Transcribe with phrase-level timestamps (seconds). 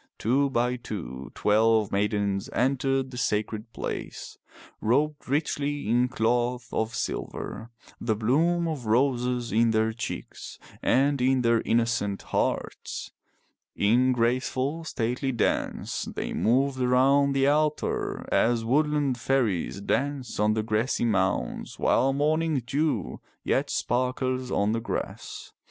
[0.17, 4.35] Two by two twelve maidens entered the sacred place,
[4.81, 11.43] robed richly in cloth of silver, the bloom of roses in their cheeks and in
[11.43, 13.11] their innocent hearts.
[13.75, 20.63] In graceful stately dance they moved around the altar as woodland fairies dance on the
[20.63, 25.53] grassy mounds while morning dew yet sparkles on the grass.